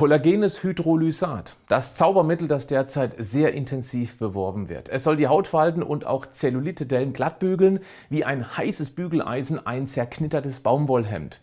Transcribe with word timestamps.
Kollagenes 0.00 0.62
Hydrolysat, 0.62 1.56
das 1.68 1.94
Zaubermittel, 1.94 2.48
das 2.48 2.66
derzeit 2.66 3.16
sehr 3.18 3.52
intensiv 3.52 4.16
beworben 4.16 4.70
wird. 4.70 4.88
Es 4.88 5.04
soll 5.04 5.16
die 5.16 5.28
Hautfalten 5.28 5.82
und 5.82 6.06
auch 6.06 6.24
Zellulitedellen 6.24 7.12
glattbügeln, 7.12 7.80
wie 8.08 8.24
ein 8.24 8.56
heißes 8.56 8.92
Bügeleisen 8.92 9.66
ein 9.66 9.86
zerknittertes 9.86 10.60
Baumwollhemd. 10.60 11.42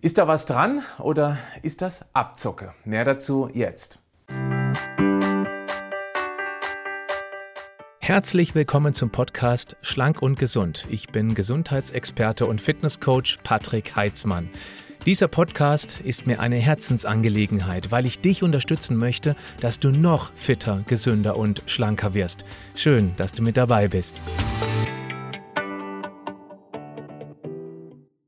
Ist 0.00 0.18
da 0.18 0.28
was 0.28 0.46
dran 0.46 0.82
oder 1.00 1.38
ist 1.62 1.82
das 1.82 2.04
Abzocke? 2.12 2.70
Mehr 2.84 3.04
dazu 3.04 3.50
jetzt. 3.52 3.98
Herzlich 7.98 8.54
willkommen 8.54 8.94
zum 8.94 9.10
Podcast 9.10 9.74
Schlank 9.82 10.22
und 10.22 10.38
Gesund. 10.38 10.86
Ich 10.88 11.08
bin 11.08 11.34
Gesundheitsexperte 11.34 12.46
und 12.46 12.60
Fitnesscoach 12.60 13.38
Patrick 13.42 13.96
Heitzmann. 13.96 14.50
Dieser 15.06 15.28
Podcast 15.28 16.00
ist 16.00 16.26
mir 16.26 16.40
eine 16.40 16.56
Herzensangelegenheit, 16.56 17.90
weil 17.90 18.04
ich 18.04 18.20
dich 18.20 18.42
unterstützen 18.42 18.96
möchte, 18.96 19.36
dass 19.60 19.78
du 19.78 19.90
noch 19.90 20.32
fitter, 20.34 20.82
gesünder 20.86 21.36
und 21.36 21.62
schlanker 21.66 22.14
wirst. 22.14 22.44
Schön, 22.74 23.14
dass 23.16 23.32
du 23.32 23.42
mit 23.42 23.56
dabei 23.56 23.88
bist. 23.88 24.20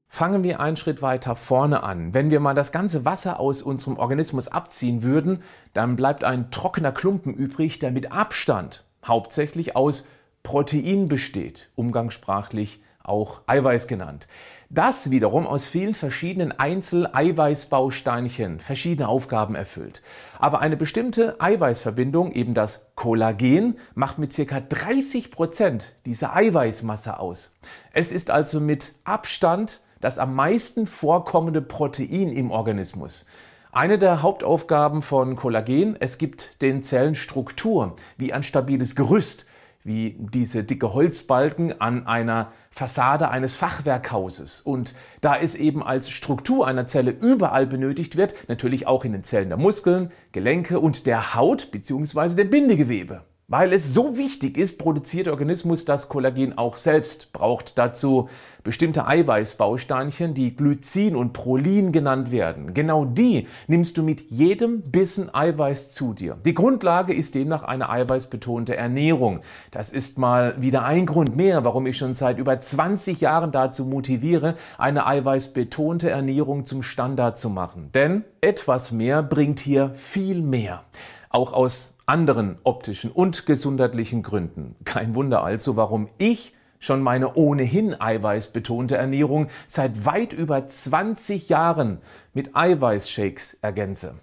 Fangen 0.09 0.42
wir 0.42 0.60
einen 0.60 0.76
Schritt 0.76 1.02
weiter 1.02 1.34
vorne 1.34 1.82
an. 1.82 2.14
Wenn 2.14 2.30
wir 2.30 2.40
mal 2.40 2.54
das 2.54 2.73
ganze 2.73 3.04
Wasser 3.04 3.40
aus 3.40 3.62
unserem 3.62 3.98
Organismus 3.98 4.48
abziehen 4.48 5.02
würden, 5.02 5.42
dann 5.74 5.96
bleibt 5.96 6.24
ein 6.24 6.50
trockener 6.50 6.92
Klumpen 6.92 7.34
übrig, 7.34 7.78
der 7.78 7.90
mit 7.90 8.12
Abstand 8.12 8.84
hauptsächlich 9.04 9.76
aus 9.76 10.06
Protein 10.42 11.09
besteht, 11.09 11.68
umgangssprachlich 11.74 12.80
auch 13.02 13.40
Eiweiß 13.46 13.87
genannt. 13.87 14.28
Das 14.73 15.10
wiederum 15.10 15.48
aus 15.48 15.66
vielen 15.66 15.95
verschiedenen 15.95 16.52
Einzel-Eiweißbausteinchen 16.52 18.60
verschiedene 18.60 19.09
Aufgaben 19.09 19.56
erfüllt. 19.56 20.01
Aber 20.38 20.60
eine 20.60 20.77
bestimmte 20.77 21.41
Eiweißverbindung, 21.41 22.30
eben 22.30 22.55
das 22.55 22.87
Kollagen, 22.95 23.79
macht 23.96 24.18
mit 24.18 24.32
ca. 24.32 24.60
30 24.60 25.32
Prozent 25.32 25.96
dieser 26.07 26.37
Eiweißmasse 26.37 27.18
aus. 27.18 27.52
Es 27.93 28.12
ist 28.12 28.30
also 28.30 28.60
mit 28.60 28.95
Abstand 29.02 29.80
das 30.01 30.21
am 30.21 30.37
meisten 30.37 30.87
vorkommende 30.87 31.62
Protein 31.62 32.30
im 32.30 32.52
Organismus. 32.52 33.27
Eine 33.73 33.99
der 33.99 34.23
Hauptaufgaben 34.23 35.02
von 35.02 35.34
Kollagen, 35.34 35.96
es 35.99 36.16
gibt 36.16 36.62
den 36.62 36.84
Zellen 36.84 37.16
Struktur, 37.16 37.96
wie 38.18 38.32
ein 38.32 38.45
stabiles 38.45 38.95
Gerüst, 38.95 39.46
wie 39.82 40.16
diese 40.18 40.64
dicke 40.64 40.92
Holzbalken 40.92 41.80
an 41.80 42.06
einer 42.06 42.52
Fassade 42.70 43.30
eines 43.30 43.56
Fachwerkhauses. 43.56 44.60
Und 44.60 44.95
da 45.20 45.37
es 45.37 45.54
eben 45.54 45.82
als 45.82 46.10
Struktur 46.10 46.66
einer 46.66 46.87
Zelle 46.87 47.10
überall 47.10 47.66
benötigt 47.66 48.16
wird, 48.16 48.34
natürlich 48.48 48.87
auch 48.87 49.04
in 49.04 49.12
den 49.12 49.24
Zellen 49.24 49.48
der 49.48 49.59
Muskeln, 49.59 50.12
Gelenke 50.32 50.78
und 50.78 51.06
der 51.06 51.34
Haut 51.34 51.70
bzw. 51.72 52.34
dem 52.34 52.50
Bindegewebe. 52.50 53.24
Weil 53.51 53.73
es 53.73 53.93
so 53.93 54.16
wichtig 54.16 54.56
ist, 54.56 54.79
produziert 54.79 55.26
der 55.26 55.32
Organismus 55.32 55.84
das 55.84 56.09
Kollagen 56.09 56.56
auch 56.56 56.76
selbst, 56.76 57.32
braucht 57.32 57.79
dazu 57.79 58.29
bestimmte 58.62 59.09
Eiweißbausteinchen, 59.09 60.34
die 60.34 60.54
Glycin 60.54 61.16
und 61.16 61.32
Prolin 61.32 61.90
genannt 61.90 62.30
werden. 62.30 62.74
Genau 62.74 63.04
die 63.04 63.48
nimmst 63.66 63.98
du 63.98 64.04
mit 64.04 64.31
jedem 64.31 64.82
Bissen 64.82 65.34
Eiweiß 65.34 65.93
zu 65.93 66.12
dir. 66.12 66.37
Die 66.44 66.54
Grundlage 66.54 67.12
ist 67.12 67.34
demnach 67.34 67.65
eine 67.65 67.91
eiweißbetonte 67.91 68.76
Ernährung. 68.76 69.41
Das 69.72 69.91
ist 69.91 70.16
mal 70.16 70.54
wieder 70.62 70.84
ein 70.84 71.04
Grund 71.04 71.34
mehr, 71.34 71.65
warum 71.65 71.87
ich 71.87 71.98
schon 71.98 72.15
seit 72.15 72.38
über 72.38 72.60
20 72.60 73.21
Jahren 73.21 73.50
dazu 73.50 73.84
motiviere, 73.84 74.54
eine 74.78 75.09
eiweißbetonte 75.09 76.09
Ernährung 76.09 76.66
zum 76.66 76.84
Standard 76.84 77.37
zu 77.37 77.50
machen. 77.50 77.91
Denn 77.94 78.25
etwas 78.43 78.93
mehr 78.93 79.25
bringt 79.25 79.59
hier 79.59 79.91
viel 79.97 80.41
mehr 80.41 80.84
auch 81.31 81.53
aus 81.53 81.97
anderen 82.06 82.59
optischen 82.64 83.10
und 83.10 83.47
gesundheitlichen 83.47 84.22
Gründen. 84.22 84.76
Kein 84.84 85.14
Wunder 85.14 85.42
also, 85.42 85.76
warum 85.76 86.09
ich 86.19 86.54
schon 86.81 87.03
meine 87.03 87.34
ohnehin 87.34 87.99
eiweißbetonte 87.99 88.97
Ernährung 88.97 89.49
seit 89.66 90.05
weit 90.05 90.32
über 90.32 90.66
20 90.66 91.49
Jahren 91.49 91.99
mit 92.34 92.56
Eiweißshakes 92.56 93.59
ergänze. 93.62 94.15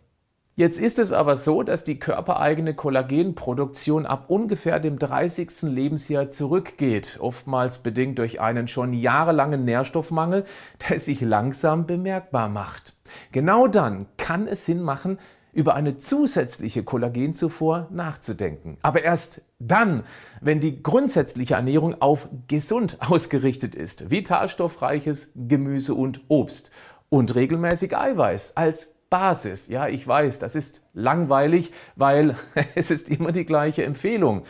Jetzt 0.56 0.80
ist 0.80 0.98
es 0.98 1.12
aber 1.12 1.36
so, 1.36 1.62
dass 1.62 1.84
die 1.84 2.00
körpereigene 2.00 2.74
Kollagenproduktion 2.74 4.08
ab 4.08 4.26
ungefähr 4.28 4.80
dem 4.80 4.98
30. 4.98 5.62
Lebensjahr 5.62 6.32
zurückgeht, 6.32 7.20
oftmals 7.22 7.78
bedingt 7.84 8.18
durch 8.18 8.42
einen 8.42 8.68
schon 8.68 8.92
jahrelangen 8.92 9.66
Nährstoffmangel, 9.66 10.46
der 10.90 11.00
sich 11.00 11.22
langsam 11.22 11.86
bemerkbar 11.86 12.50
macht. 12.50 12.96
Genau 13.32 13.68
dann 13.68 14.08
kann 14.18 14.48
es 14.48 14.66
Sinn 14.66 14.82
machen, 14.82 15.20
über 15.58 15.74
eine 15.74 15.98
zusätzliche 15.98 16.84
Kollagenzufuhr 16.84 17.88
nachzudenken. 17.90 18.78
Aber 18.84 19.02
erst 19.02 19.42
dann, 19.58 20.04
wenn 20.40 20.60
die 20.60 20.84
grundsätzliche 20.84 21.56
Ernährung 21.56 22.00
auf 22.00 22.28
gesund 22.48 22.98
ausgerichtet 23.10 23.74
ist, 23.74 24.12
vitalstoffreiches 24.12 25.32
Gemüse 25.34 25.96
und 25.96 26.22
Obst 26.28 26.70
und 27.10 27.34
regelmäßig 27.34 27.98
Eiweiß 27.98 28.56
als 28.56 28.94
Basis. 29.10 29.68
Ja, 29.68 29.88
ich 29.88 30.08
weiß, 30.08 30.38
das 30.38 30.56
ist 30.56 30.82
langweilig, 30.94 31.72
weil 31.96 32.36
es 32.76 32.92
ist 32.92 33.10
immer 33.10 33.32
die 33.32 33.46
gleiche 33.46 33.84
Empfehlung. 33.84 34.44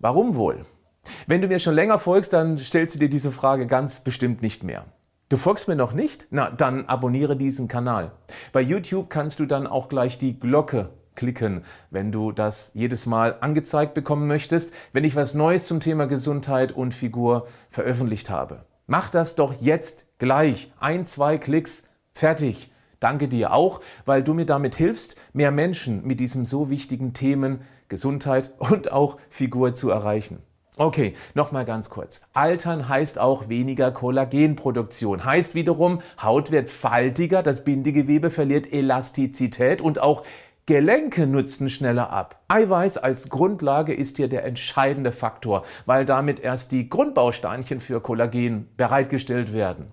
Warum 0.00 0.34
wohl? 0.34 0.66
Wenn 1.28 1.40
du 1.40 1.46
mir 1.46 1.60
schon 1.60 1.74
länger 1.74 2.00
folgst, 2.00 2.32
dann 2.32 2.58
stellst 2.58 2.96
du 2.96 2.98
dir 2.98 3.08
diese 3.08 3.30
Frage 3.30 3.68
ganz 3.68 4.00
bestimmt 4.00 4.42
nicht 4.42 4.64
mehr. 4.64 4.86
Du 5.30 5.36
folgst 5.36 5.68
mir 5.68 5.76
noch 5.76 5.92
nicht? 5.92 6.26
Na, 6.30 6.50
dann 6.50 6.86
abonniere 6.86 7.36
diesen 7.36 7.68
Kanal. 7.68 8.12
Bei 8.52 8.62
YouTube 8.62 9.10
kannst 9.10 9.40
du 9.40 9.44
dann 9.44 9.66
auch 9.66 9.90
gleich 9.90 10.16
die 10.16 10.40
Glocke 10.40 10.88
klicken, 11.16 11.64
wenn 11.90 12.12
du 12.12 12.32
das 12.32 12.70
jedes 12.72 13.04
Mal 13.04 13.36
angezeigt 13.42 13.92
bekommen 13.92 14.26
möchtest, 14.26 14.72
wenn 14.94 15.04
ich 15.04 15.16
was 15.16 15.34
Neues 15.34 15.66
zum 15.66 15.80
Thema 15.80 16.06
Gesundheit 16.06 16.72
und 16.72 16.94
Figur 16.94 17.46
veröffentlicht 17.68 18.30
habe. 18.30 18.64
Mach 18.86 19.10
das 19.10 19.34
doch 19.34 19.60
jetzt 19.60 20.06
gleich. 20.18 20.72
Ein, 20.80 21.04
zwei 21.04 21.36
Klicks, 21.36 21.82
fertig. 22.14 22.72
Danke 22.98 23.28
dir 23.28 23.52
auch, 23.52 23.82
weil 24.06 24.22
du 24.22 24.32
mir 24.32 24.46
damit 24.46 24.76
hilfst, 24.76 25.16
mehr 25.34 25.50
Menschen 25.50 26.06
mit 26.06 26.20
diesem 26.20 26.46
so 26.46 26.70
wichtigen 26.70 27.12
Themen 27.12 27.60
Gesundheit 27.88 28.54
und 28.58 28.92
auch 28.92 29.18
Figur 29.28 29.74
zu 29.74 29.90
erreichen. 29.90 30.42
Okay, 30.80 31.14
nochmal 31.34 31.64
ganz 31.64 31.90
kurz. 31.90 32.20
Altern 32.34 32.88
heißt 32.88 33.18
auch 33.18 33.48
weniger 33.48 33.90
Kollagenproduktion. 33.90 35.24
Heißt 35.24 35.56
wiederum, 35.56 36.02
Haut 36.22 36.52
wird 36.52 36.70
faltiger, 36.70 37.42
das 37.42 37.64
Bindegewebe 37.64 38.30
verliert 38.30 38.72
Elastizität 38.72 39.82
und 39.82 39.98
auch 39.98 40.22
Gelenke 40.66 41.26
nutzen 41.26 41.68
schneller 41.68 42.10
ab. 42.10 42.44
Eiweiß 42.46 42.98
als 42.98 43.28
Grundlage 43.28 43.92
ist 43.92 44.18
hier 44.18 44.28
der 44.28 44.44
entscheidende 44.44 45.10
Faktor, 45.10 45.64
weil 45.84 46.04
damit 46.04 46.38
erst 46.38 46.70
die 46.70 46.88
Grundbausteinchen 46.88 47.80
für 47.80 48.00
Kollagen 48.00 48.68
bereitgestellt 48.76 49.52
werden. 49.52 49.86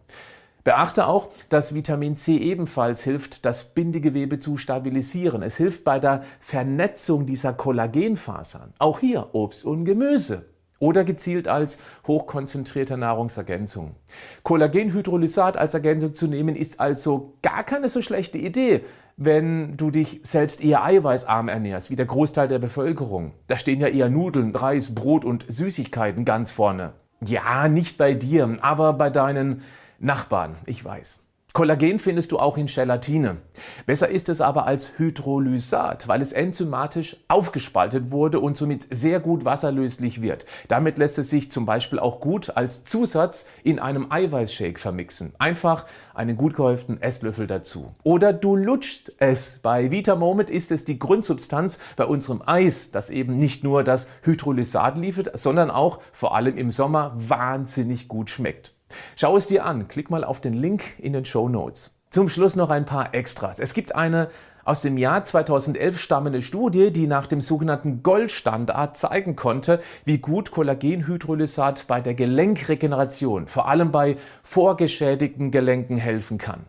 Beachte 0.63 1.07
auch, 1.07 1.29
dass 1.50 1.73
Vitamin 1.73 2.16
C 2.16 2.38
ebenfalls 2.38 3.03
hilft, 3.03 3.44
das 3.46 3.73
Bindegewebe 3.73 4.38
zu 4.38 4.57
stabilisieren. 4.57 5.41
Es 5.41 5.57
hilft 5.57 5.84
bei 5.84 5.97
der 5.97 6.22
Vernetzung 6.41 7.25
dieser 7.25 7.53
Kollagenfasern. 7.53 8.73
Auch 8.78 9.00
hier 9.00 9.34
Obst 9.34 9.66
und 9.66 9.85
Gemüse 9.85 10.46
oder 10.80 11.03
gezielt 11.03 11.47
als 11.47 11.80
hochkonzentrierte 12.08 12.97
Nahrungsergänzung. 12.97 13.96
Kollagenhydrolysat 14.44 15.58
als 15.58 15.74
Ergänzung 15.74 16.13
zu 16.13 16.28
nehmen 16.28 16.56
ist 16.56 16.80
also 16.80 17.38
gar 17.41 17.63
keine 17.63 17.90
so 17.90 18.02
schlechte 18.02 18.38
Idee, 18.38 18.84
wenn 19.18 19.78
du 19.78 19.91
dich 19.91 20.19
selbst 20.24 20.62
eher 20.62 20.84
eiweißarm 20.84 21.47
ernährst, 21.47 21.90
wie 21.90 21.96
der 21.96 22.06
Großteil 22.06 22.47
der 22.47 22.59
Bevölkerung. 22.59 23.31
Da 23.47 23.58
stehen 23.58 23.80
ja 23.80 23.88
eher 23.88 24.09
Nudeln, 24.09 24.53
Reis, 24.56 24.94
Brot 24.94 25.24
und 25.24 25.46
Süßigkeiten 25.47 26.25
ganz 26.25 26.52
vorne. 26.52 26.94
Ja, 27.22 27.69
nicht 27.69 27.97
bei 27.97 28.14
dir, 28.14 28.58
aber 28.62 28.94
bei 28.94 29.09
deinen 29.09 29.62
Nachbarn, 30.00 30.58
ich 30.66 30.84
weiß. 30.84 31.25
Kollagen 31.55 31.99
findest 31.99 32.33
du 32.33 32.38
auch 32.38 32.57
in 32.57 32.66
Gelatine. 32.66 33.38
Besser 33.85 34.09
ist 34.09 34.27
es 34.27 34.41
aber 34.41 34.66
als 34.66 34.99
Hydrolysat, 34.99 36.05
weil 36.09 36.21
es 36.21 36.33
enzymatisch 36.33 37.16
aufgespaltet 37.29 38.11
wurde 38.11 38.41
und 38.41 38.57
somit 38.57 38.87
sehr 38.90 39.22
gut 39.22 39.46
wasserlöslich 39.46 40.22
wird. 40.22 40.46
Damit 40.67 40.97
lässt 40.97 41.17
es 41.17 41.29
sich 41.29 41.49
zum 41.49 41.66
Beispiel 41.66 41.97
auch 41.97 42.19
gut 42.19 42.57
als 42.57 42.84
Zusatz 42.84 43.46
in 43.63 43.79
einem 43.79 44.11
Eiweißshake 44.11 44.78
vermixen. 44.78 45.31
Einfach 45.40 45.85
einen 46.13 46.35
gut 46.35 46.57
gehäuften 46.57 47.02
Esslöffel 47.02 47.47
dazu. 47.47 47.96
Oder 48.03 48.34
du 48.34 48.58
lutschst 48.58 49.13
es. 49.19 49.59
Bei 49.63 49.91
Vita 49.91 50.17
Moment 50.17 50.49
ist 50.49 50.73
es 50.73 50.84
die 50.84 50.99
Grundsubstanz 50.99 51.79
bei 51.96 52.03
unserem 52.03 52.41
Eis, 52.46 52.91
das 52.91 53.09
eben 53.09 53.40
nicht 53.40 53.63
nur 53.63 53.85
das 53.85 54.09
Hydrolysat 54.23 54.97
liefert, 54.97 55.40
sondern 55.40 55.72
auch 55.72 56.01
vor 56.11 56.35
allem 56.35 56.58
im 56.58 56.69
Sommer 56.69 57.13
wahnsinnig 57.16 58.09
gut 58.09 58.29
schmeckt. 58.29 58.74
Schau 59.16 59.37
es 59.37 59.47
dir 59.47 59.66
an, 59.66 59.87
klick 59.87 60.09
mal 60.09 60.23
auf 60.23 60.41
den 60.41 60.53
Link 60.53 60.99
in 60.99 61.14
den 61.14 61.26
Show 61.26 61.49
Notes. 61.49 61.99
Zum 62.09 62.29
Schluss 62.29 62.55
noch 62.55 62.70
ein 62.70 62.85
paar 62.85 63.14
Extras. 63.14 63.59
Es 63.59 63.73
gibt 63.73 63.96
eine 63.96 64.29
aus 64.66 64.82
dem 64.82 64.97
Jahr 64.97 65.23
2011 65.23 65.99
stammende 65.99 66.41
Studie, 66.41 66.91
die 66.91 67.08
nach 67.08 67.28
dem 67.28 67.40
sogenannten 67.40 68.02
Goldstandard 68.02 68.97
zeigen 68.97 69.35
konnte, 69.35 69.79
wie 70.05 70.17
gut 70.17 70.52
Kollagenhydrolysat 70.52 71.85
bei 71.87 72.02
der 72.02 72.16
Gelenkregeneration, 72.16 73.47
vor 73.47 73.67
allem 73.67 73.91
bei 73.91 74.17
vorgeschädigten 74.41 75.52
Gelenken 75.52 75.97
helfen 75.97 76.40
kann. 76.40 76.66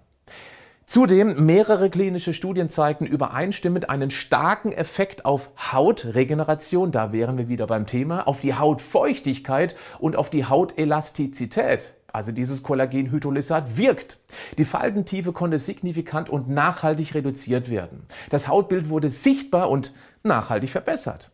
Zudem 0.85 1.47
mehrere 1.47 1.91
klinische 1.91 2.33
Studien 2.33 2.69
zeigten 2.69 3.07
übereinstimmend 3.07 3.91
einen 3.91 4.11
starken 4.11 4.71
Effekt 4.71 5.25
auf 5.25 5.51
Hautregeneration, 5.73 6.93
da 6.93 7.11
wären 7.11 7.39
wir 7.39 7.49
wieder 7.49 7.67
beim 7.67 7.87
Thema, 7.87 8.29
auf 8.29 8.39
die 8.39 8.55
Hautfeuchtigkeit 8.55 9.75
und 9.99 10.15
auf 10.15 10.31
die 10.31 10.45
Hautelastizität. 10.45 11.95
Also 12.17 12.33
dieses 12.33 12.63
Kollagenhydrolysat 12.63 13.77
wirkt. 13.77 14.19
Die 14.57 14.65
Faltentiefe 14.65 15.35
konnte 15.35 15.59
signifikant 15.59 16.31
und 16.31 16.49
nachhaltig 16.49 17.15
reduziert 17.15 17.71
werden. 17.71 18.07
Das 18.31 18.49
Hautbild 18.49 18.89
wurde 18.89 19.11
sichtbar 19.11 19.69
und 19.69 19.93
nachhaltig 20.23 20.71
verbessert. 20.71 21.31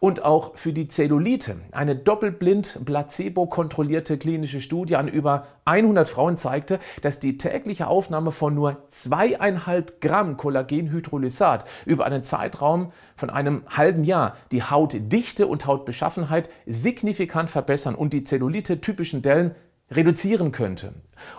Und 0.00 0.24
auch 0.24 0.56
für 0.56 0.72
die 0.72 0.88
Zellulite. 0.88 1.56
Eine 1.70 1.96
doppelblind 1.96 2.80
placebo-kontrollierte 2.86 4.16
klinische 4.16 4.62
Studie 4.62 4.96
an 4.96 5.06
über 5.06 5.48
100 5.66 6.08
Frauen 6.08 6.38
zeigte, 6.38 6.80
dass 7.02 7.18
die 7.18 7.36
tägliche 7.36 7.86
Aufnahme 7.86 8.32
von 8.32 8.54
nur 8.54 8.78
zweieinhalb 8.88 10.00
Gramm 10.00 10.38
Kollagenhydrolysat 10.38 11.66
über 11.84 12.06
einen 12.06 12.22
Zeitraum 12.22 12.90
von 13.16 13.28
einem 13.28 13.64
halben 13.68 14.04
Jahr 14.04 14.36
die 14.50 14.62
Hautdichte 14.62 15.46
und 15.46 15.66
Hautbeschaffenheit 15.66 16.48
signifikant 16.64 17.50
verbessern 17.50 17.94
und 17.94 18.14
die 18.14 18.24
Zellulite-typischen 18.24 19.20
Dellen 19.20 19.54
reduzieren 19.96 20.52
könnte. 20.52 20.92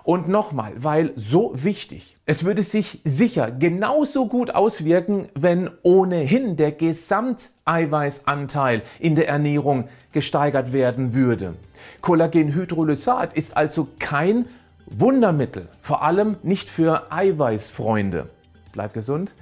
Und 0.03 0.27
nochmal, 0.29 0.73
weil 0.77 1.11
so 1.15 1.51
wichtig, 1.55 2.17
es 2.25 2.43
würde 2.43 2.63
sich 2.63 2.99
sicher 3.03 3.51
genauso 3.51 4.27
gut 4.27 4.49
auswirken, 4.51 5.29
wenn 5.35 5.69
ohnehin 5.81 6.55
der 6.55 6.71
Gesamteiweißanteil 6.71 8.83
in 8.99 9.15
der 9.15 9.27
Ernährung 9.27 9.89
gesteigert 10.11 10.71
werden 10.73 11.13
würde. 11.13 11.55
Kollagenhydrolysat 12.01 13.33
ist 13.33 13.57
also 13.57 13.87
kein 13.99 14.45
Wundermittel, 14.85 15.67
vor 15.81 16.03
allem 16.03 16.35
nicht 16.43 16.69
für 16.69 17.11
Eiweißfreunde. 17.11 18.29
Bleib 18.71 18.93
gesund, 18.93 19.33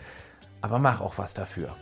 aber 0.61 0.79
mach 0.79 1.01
auch 1.01 1.17
was 1.17 1.33
dafür. 1.33 1.75